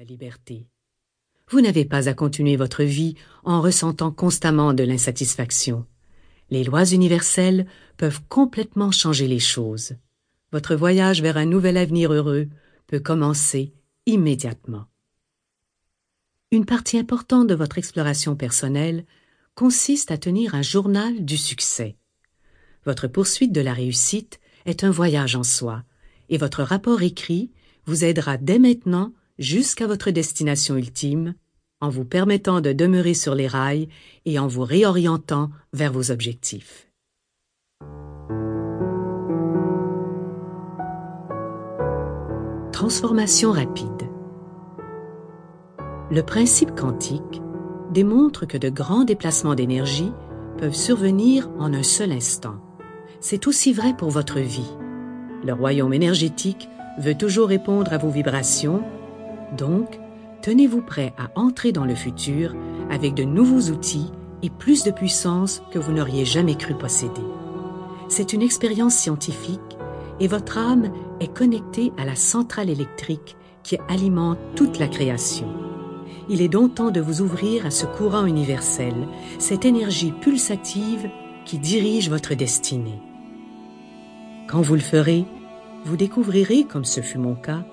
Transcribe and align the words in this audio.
la 0.00 0.06
liberté. 0.06 0.66
Vous 1.50 1.60
n'avez 1.60 1.84
pas 1.84 2.08
à 2.08 2.14
continuer 2.14 2.56
votre 2.56 2.84
vie 2.84 3.16
en 3.44 3.60
ressentant 3.60 4.10
constamment 4.10 4.72
de 4.72 4.82
l'insatisfaction. 4.82 5.84
Les 6.48 6.64
lois 6.64 6.86
universelles 6.86 7.66
peuvent 7.98 8.22
complètement 8.30 8.92
changer 8.92 9.28
les 9.28 9.40
choses. 9.40 9.96
Votre 10.52 10.74
voyage 10.74 11.20
vers 11.20 11.36
un 11.36 11.44
nouvel 11.44 11.76
avenir 11.76 12.14
heureux 12.14 12.48
peut 12.86 12.98
commencer 12.98 13.74
immédiatement. 14.06 14.86
Une 16.50 16.64
partie 16.64 16.96
importante 16.96 17.48
de 17.48 17.54
votre 17.54 17.76
exploration 17.76 18.36
personnelle 18.36 19.04
consiste 19.54 20.10
à 20.10 20.16
tenir 20.16 20.54
un 20.54 20.62
journal 20.62 21.26
du 21.26 21.36
succès. 21.36 21.98
Votre 22.86 23.06
poursuite 23.06 23.52
de 23.52 23.60
la 23.60 23.74
réussite 23.74 24.40
est 24.64 24.82
un 24.82 24.90
voyage 24.90 25.36
en 25.36 25.44
soi, 25.44 25.84
et 26.30 26.38
votre 26.38 26.62
rapport 26.62 27.02
écrit 27.02 27.50
vous 27.84 28.02
aidera 28.02 28.38
dès 28.38 28.58
maintenant 28.58 29.12
jusqu'à 29.40 29.86
votre 29.86 30.10
destination 30.10 30.76
ultime, 30.76 31.34
en 31.80 31.88
vous 31.88 32.04
permettant 32.04 32.60
de 32.60 32.72
demeurer 32.72 33.14
sur 33.14 33.34
les 33.34 33.48
rails 33.48 33.88
et 34.26 34.38
en 34.38 34.46
vous 34.46 34.64
réorientant 34.64 35.50
vers 35.72 35.92
vos 35.92 36.10
objectifs. 36.10 36.86
Transformation 42.70 43.50
rapide 43.50 44.08
Le 46.10 46.20
principe 46.20 46.74
quantique 46.74 47.42
démontre 47.92 48.46
que 48.46 48.58
de 48.58 48.68
grands 48.68 49.04
déplacements 49.04 49.54
d'énergie 49.54 50.12
peuvent 50.58 50.74
survenir 50.74 51.50
en 51.58 51.72
un 51.72 51.82
seul 51.82 52.12
instant. 52.12 52.56
C'est 53.20 53.46
aussi 53.46 53.72
vrai 53.72 53.94
pour 53.96 54.10
votre 54.10 54.38
vie. 54.38 54.70
Le 55.44 55.54
royaume 55.54 55.94
énergétique 55.94 56.68
veut 56.98 57.16
toujours 57.16 57.48
répondre 57.48 57.92
à 57.92 57.98
vos 57.98 58.10
vibrations, 58.10 58.82
donc 59.56 59.98
tenez-vous 60.42 60.82
prêt 60.82 61.12
à 61.18 61.30
entrer 61.38 61.72
dans 61.72 61.84
le 61.84 61.94
futur 61.94 62.54
avec 62.90 63.14
de 63.14 63.24
nouveaux 63.24 63.70
outils 63.72 64.10
et 64.42 64.50
plus 64.50 64.84
de 64.84 64.90
puissance 64.90 65.62
que 65.70 65.78
vous 65.78 65.92
n'auriez 65.92 66.24
jamais 66.24 66.54
cru 66.54 66.74
posséder. 66.74 67.20
C'est 68.08 68.32
une 68.32 68.42
expérience 68.42 68.94
scientifique 68.94 69.60
et 70.18 70.28
votre 70.28 70.58
âme 70.58 70.90
est 71.20 71.32
connectée 71.32 71.92
à 71.98 72.04
la 72.04 72.16
centrale 72.16 72.70
électrique 72.70 73.36
qui 73.62 73.78
alimente 73.88 74.38
toute 74.56 74.78
la 74.78 74.88
création. 74.88 75.46
Il 76.28 76.42
est 76.42 76.48
donc 76.48 76.76
temps 76.76 76.90
de 76.90 77.00
vous 77.00 77.22
ouvrir 77.22 77.66
à 77.66 77.70
ce 77.70 77.86
courant 77.86 78.26
universel, 78.26 78.94
cette 79.38 79.64
énergie 79.64 80.12
pulsative 80.12 81.08
qui 81.44 81.58
dirige 81.58 82.08
votre 82.08 82.34
destinée. 82.34 83.00
Quand 84.48 84.60
vous 84.60 84.74
le 84.74 84.80
ferez, 84.80 85.24
vous 85.84 85.96
découvrirez, 85.96 86.64
comme 86.64 86.84
ce 86.84 87.00
fut 87.00 87.18
mon 87.18 87.34
cas, 87.34 87.64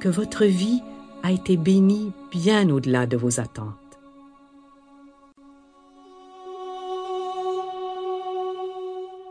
que 0.00 0.08
votre 0.08 0.44
vie 0.44 0.82
a 1.24 1.32
été 1.32 1.56
bénie 1.56 2.12
bien 2.30 2.68
au-delà 2.68 3.06
de 3.06 3.16
vos 3.16 3.40
attentes. 3.40 3.78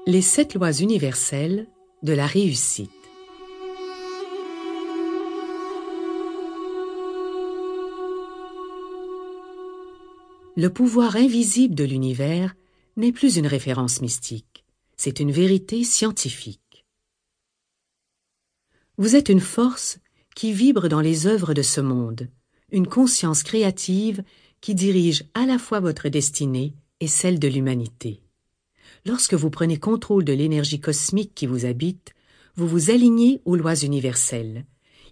Les 0.08 0.24
sept 0.24 0.56
lois 0.56 0.72
universelles 0.72 1.68
de 2.02 2.14
la 2.14 2.26
réussite. 2.26 2.90
Le 10.56 10.70
pouvoir 10.70 11.16
invisible 11.16 11.76
de 11.76 11.84
l'univers 11.84 12.56
n'est 12.98 13.12
plus 13.12 13.38
une 13.38 13.46
référence 13.46 14.02
mystique, 14.02 14.66
c'est 14.98 15.20
une 15.20 15.32
vérité 15.32 15.84
scientifique. 15.84 16.88
Vous 18.98 19.16
êtes 19.16 19.30
une 19.30 19.40
force 19.40 20.00
qui 20.36 20.54
vibre 20.54 20.88
dans 20.88 21.02
les 21.02 21.28
œuvres 21.28 21.54
de 21.54 21.62
ce 21.62 21.82
monde, 21.82 22.30
une 22.72 22.88
conscience 22.88 23.44
créative 23.44 24.24
qui 24.62 24.76
dirige 24.76 25.26
à 25.34 25.46
la 25.46 25.60
fois 25.60 25.80
votre 25.80 26.10
destinée 26.10 26.74
et 27.00 27.08
celle 27.08 27.40
de 27.40 27.48
l'humanité. 27.48 28.24
Lorsque 29.06 29.34
vous 29.34 29.50
prenez 29.50 29.78
contrôle 29.78 30.24
de 30.24 30.34
l'énergie 30.34 30.80
cosmique 30.80 31.34
qui 31.36 31.46
vous 31.46 31.66
habite, 31.66 32.14
vous 32.56 32.68
vous 32.68 32.90
alignez 32.90 33.42
aux 33.46 33.56
lois 33.56 33.76
universelles. 33.76 34.66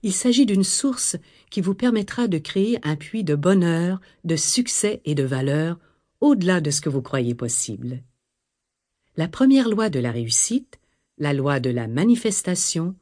Il 0.04 0.14
s'agit 0.14 0.46
d'une 0.46 0.64
source 0.64 1.18
qui 1.50 1.62
vous 1.62 1.76
permettra 1.76 2.28
de 2.28 2.38
créer 2.38 2.80
un 2.84 2.96
puits 2.96 3.24
de 3.24 3.36
bonheur, 3.36 4.00
de 4.24 4.36
succès 4.36 5.02
et 5.06 5.16
de 5.16 5.24
valeur 5.24 5.78
au-delà 6.22 6.62
de 6.62 6.72
ce 6.72 6.82
que 6.82 6.90
vous 6.90 7.02
croyez 7.02 7.36
possible. 7.36 8.02
La 9.18 9.28
première 9.28 9.70
loi 9.70 9.90
de 9.90 10.00
la 10.00 10.12
réussite, 10.12 10.80
la 11.18 11.34
loi 11.34 11.60
de 11.60 11.70
la 11.70 11.88
manifestation, 11.88 12.96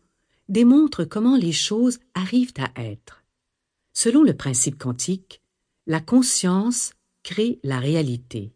démontre 0.50 1.06
comment 1.06 1.38
les 1.38 1.52
choses 1.52 2.00
arrivent 2.14 2.54
à 2.58 2.84
être. 2.84 3.24
Selon 3.94 4.24
le 4.24 4.36
principe 4.36 4.78
quantique, 4.78 5.42
la 5.88 6.02
conscience 6.02 6.94
crée 7.24 7.60
la 7.64 7.80
réalité. 7.80 8.54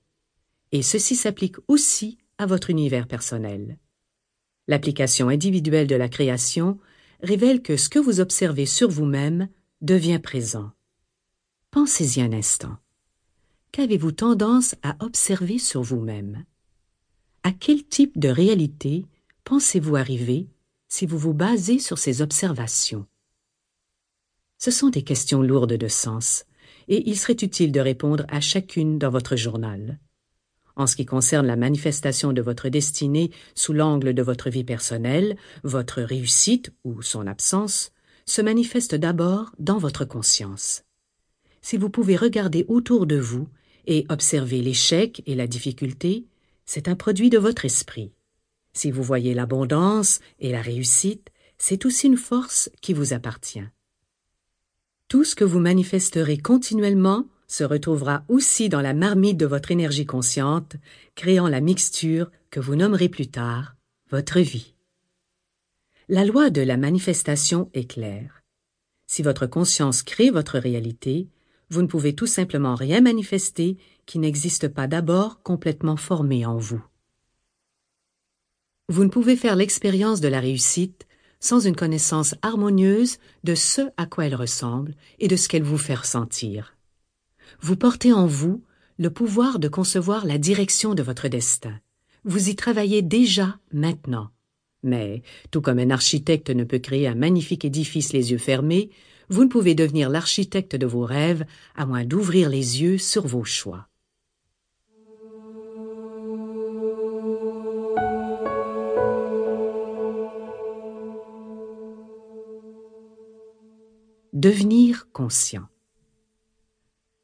Et 0.71 0.81
ceci 0.81 1.15
s'applique 1.15 1.57
aussi 1.67 2.17
à 2.37 2.45
votre 2.45 2.69
univers 2.69 3.07
personnel. 3.07 3.77
L'application 4.67 5.29
individuelle 5.29 5.87
de 5.87 5.95
la 5.95 6.09
création 6.09 6.79
révèle 7.21 7.61
que 7.61 7.77
ce 7.77 7.89
que 7.89 7.99
vous 7.99 8.19
observez 8.19 8.65
sur 8.65 8.89
vous-même 8.89 9.49
devient 9.81 10.19
présent. 10.19 10.71
Pensez-y 11.71 12.21
un 12.21 12.33
instant. 12.33 12.77
Qu'avez-vous 13.71 14.11
tendance 14.11 14.75
à 14.83 14.95
observer 15.03 15.57
sur 15.57 15.81
vous-même? 15.81 16.45
À 17.43 17.51
quel 17.51 17.83
type 17.83 18.17
de 18.19 18.29
réalité 18.29 19.05
pensez-vous 19.43 19.95
arriver 19.95 20.47
si 20.93 21.07
vous 21.07 21.17
vous 21.17 21.33
basez 21.33 21.79
sur 21.79 21.97
ces 21.97 22.21
observations. 22.21 23.07
Ce 24.59 24.69
sont 24.69 24.89
des 24.89 25.01
questions 25.01 25.41
lourdes 25.41 25.73
de 25.73 25.87
sens, 25.87 26.45
et 26.87 27.09
il 27.09 27.17
serait 27.17 27.33
utile 27.41 27.71
de 27.71 27.79
répondre 27.79 28.27
à 28.29 28.39
chacune 28.41 28.99
dans 28.99 29.09
votre 29.09 29.35
journal. 29.35 29.99
En 30.75 30.85
ce 30.85 30.95
qui 30.95 31.07
concerne 31.07 31.47
la 31.47 31.55
manifestation 31.55 32.31
de 32.31 32.43
votre 32.43 32.69
destinée 32.69 33.31
sous 33.55 33.73
l'angle 33.73 34.13
de 34.13 34.21
votre 34.21 34.51
vie 34.51 34.63
personnelle, 34.63 35.35
votre 35.63 35.99
réussite 36.03 36.71
ou 36.83 37.01
son 37.01 37.25
absence 37.25 37.91
se 38.27 38.43
manifeste 38.43 38.93
d'abord 38.93 39.51
dans 39.57 39.79
votre 39.79 40.05
conscience. 40.05 40.83
Si 41.63 41.75
vous 41.75 41.89
pouvez 41.89 42.17
regarder 42.17 42.65
autour 42.67 43.07
de 43.07 43.17
vous 43.17 43.47
et 43.87 44.05
observer 44.09 44.61
l'échec 44.61 45.23
et 45.25 45.33
la 45.33 45.47
difficulté, 45.47 46.27
c'est 46.67 46.87
un 46.87 46.95
produit 46.95 47.31
de 47.31 47.39
votre 47.39 47.65
esprit. 47.65 48.11
Si 48.73 48.91
vous 48.91 49.03
voyez 49.03 49.33
l'abondance 49.33 50.19
et 50.39 50.51
la 50.51 50.61
réussite, 50.61 51.29
c'est 51.57 51.85
aussi 51.85 52.07
une 52.07 52.17
force 52.17 52.69
qui 52.81 52.93
vous 52.93 53.13
appartient. 53.13 53.63
Tout 55.07 55.23
ce 55.23 55.35
que 55.35 55.43
vous 55.43 55.59
manifesterez 55.59 56.39
continuellement 56.39 57.27
se 57.47 57.63
retrouvera 57.63 58.23
aussi 58.29 58.67
dans 58.67 58.81
la 58.81 58.93
marmite 58.93 59.37
de 59.37 59.45
votre 59.45 59.71
énergie 59.71 60.07
consciente, 60.07 60.75
créant 61.15 61.47
la 61.47 61.61
mixture 61.61 62.31
que 62.49 62.59
vous 62.59 62.75
nommerez 62.75 63.09
plus 63.09 63.27
tard 63.27 63.75
votre 64.09 64.39
vie. 64.39 64.73
La 66.09 66.25
loi 66.25 66.49
de 66.49 66.61
la 66.61 66.77
manifestation 66.77 67.69
est 67.73 67.89
claire. 67.89 68.43
Si 69.07 69.21
votre 69.21 69.45
conscience 69.45 70.03
crée 70.03 70.31
votre 70.31 70.57
réalité, 70.57 71.27
vous 71.69 71.81
ne 71.81 71.87
pouvez 71.87 72.13
tout 72.13 72.27
simplement 72.27 72.75
rien 72.75 73.01
manifester 73.01 73.77
qui 74.05 74.19
n'existe 74.19 74.67
pas 74.67 74.87
d'abord 74.87 75.41
complètement 75.43 75.97
formé 75.97 76.45
en 76.45 76.57
vous. 76.57 76.83
Vous 78.89 79.05
ne 79.05 79.09
pouvez 79.09 79.37
faire 79.37 79.55
l'expérience 79.55 80.19
de 80.19 80.27
la 80.27 80.41
réussite 80.41 81.07
sans 81.39 81.59
une 81.59 81.75
connaissance 81.75 82.35
harmonieuse 82.41 83.17
de 83.43 83.55
ce 83.55 83.81
à 83.97 84.05
quoi 84.05 84.25
elle 84.25 84.35
ressemble 84.35 84.95
et 85.19 85.27
de 85.27 85.35
ce 85.35 85.47
qu'elle 85.47 85.63
vous 85.63 85.77
fait 85.77 85.95
ressentir. 85.95 86.75
Vous 87.61 87.75
portez 87.75 88.11
en 88.11 88.27
vous 88.27 88.63
le 88.97 89.09
pouvoir 89.09 89.59
de 89.59 89.67
concevoir 89.67 90.25
la 90.25 90.37
direction 90.37 90.95
de 90.95 91.03
votre 91.03 91.27
destin. 91.27 91.79
Vous 92.25 92.49
y 92.49 92.55
travaillez 92.55 93.01
déjà 93.01 93.57
maintenant. 93.71 94.29
Mais, 94.83 95.21
tout 95.49 95.61
comme 95.61 95.79
un 95.79 95.89
architecte 95.89 96.49
ne 96.49 96.65
peut 96.65 96.79
créer 96.79 97.07
un 97.07 97.15
magnifique 97.15 97.65
édifice 97.65 98.11
les 98.11 98.31
yeux 98.31 98.37
fermés, 98.37 98.89
vous 99.29 99.45
ne 99.45 99.49
pouvez 99.49 99.75
devenir 99.75 100.09
l'architecte 100.09 100.75
de 100.75 100.85
vos 100.85 101.05
rêves 101.05 101.45
à 101.75 101.85
moins 101.85 102.03
d'ouvrir 102.03 102.49
les 102.49 102.81
yeux 102.81 102.97
sur 102.97 103.25
vos 103.25 103.45
choix. 103.45 103.87
Devenir 114.43 115.09
conscient. 115.13 115.69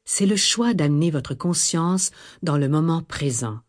C'est 0.06 0.24
le 0.24 0.36
choix 0.36 0.72
d'amener 0.72 1.10
votre 1.10 1.34
conscience 1.34 2.12
dans 2.42 2.56
le 2.56 2.66
moment 2.66 3.02
présent, 3.02 3.60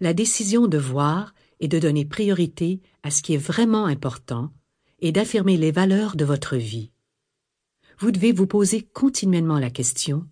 la 0.00 0.12
décision 0.12 0.66
de 0.66 0.76
voir 0.76 1.32
et 1.58 1.68
de 1.68 1.78
donner 1.78 2.04
priorité 2.04 2.82
à 3.02 3.10
ce 3.10 3.22
qui 3.22 3.32
est 3.32 3.38
vraiment 3.38 3.86
important 3.86 4.52
et 4.98 5.10
d'affirmer 5.10 5.56
les 5.56 5.70
valeurs 5.70 6.16
de 6.16 6.26
votre 6.26 6.58
vie. 6.58 6.92
Vous 7.98 8.10
devez 8.10 8.30
vous 8.30 8.46
poser 8.46 8.82
continuellement 8.82 9.58
la 9.58 9.70
question 9.70 10.28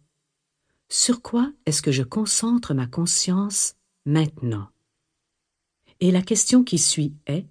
Sur 0.90 1.22
quoi 1.22 1.50
est-ce 1.64 1.80
que 1.80 1.92
je 1.92 2.02
concentre 2.02 2.74
ma 2.74 2.86
conscience 2.86 3.74
maintenant? 4.04 4.68
Et 6.00 6.10
la 6.10 6.20
question 6.20 6.62
qui 6.62 6.76
suit 6.76 7.14
est 7.26 7.46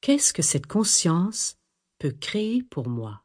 Qu'est-ce 0.00 0.32
que 0.32 0.42
cette 0.42 0.66
conscience 0.66 1.56
peut 2.00 2.10
créer 2.10 2.64
pour 2.64 2.88
moi? 2.88 3.22